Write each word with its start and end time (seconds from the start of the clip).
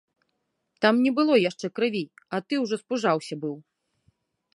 Там 0.85 0.95
не 1.07 1.11
было 1.19 1.33
яшчэ 1.49 1.67
крыві, 1.79 2.01
а 2.37 2.39
ты 2.47 2.53
ўжо 2.63 2.75
спужаўся 2.85 3.35
быў. 3.45 3.55